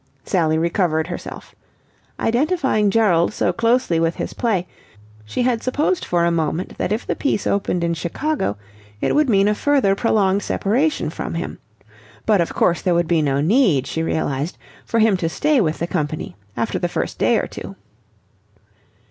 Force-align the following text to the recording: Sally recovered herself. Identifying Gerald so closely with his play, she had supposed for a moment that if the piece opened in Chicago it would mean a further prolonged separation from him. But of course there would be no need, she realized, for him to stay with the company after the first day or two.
Sally 0.25 0.57
recovered 0.57 1.05
herself. 1.05 1.53
Identifying 2.19 2.89
Gerald 2.89 3.33
so 3.33 3.53
closely 3.53 3.99
with 3.99 4.15
his 4.15 4.33
play, 4.33 4.67
she 5.25 5.43
had 5.43 5.61
supposed 5.61 6.03
for 6.05 6.25
a 6.25 6.31
moment 6.31 6.75
that 6.79 6.91
if 6.91 7.05
the 7.05 7.15
piece 7.15 7.45
opened 7.45 7.83
in 7.83 7.93
Chicago 7.93 8.57
it 8.99 9.13
would 9.13 9.29
mean 9.29 9.47
a 9.47 9.53
further 9.53 9.93
prolonged 9.93 10.41
separation 10.41 11.11
from 11.11 11.35
him. 11.35 11.59
But 12.25 12.41
of 12.41 12.51
course 12.55 12.81
there 12.81 12.95
would 12.95 13.07
be 13.07 13.21
no 13.21 13.41
need, 13.41 13.85
she 13.85 14.01
realized, 14.01 14.57
for 14.85 14.97
him 14.97 15.17
to 15.17 15.29
stay 15.29 15.61
with 15.61 15.77
the 15.77 15.85
company 15.85 16.35
after 16.57 16.79
the 16.79 16.89
first 16.89 17.19
day 17.19 17.37
or 17.37 17.45
two. 17.45 17.75